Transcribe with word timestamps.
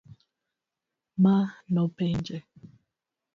Ma 1.23 1.35
nopenje 1.75 2.37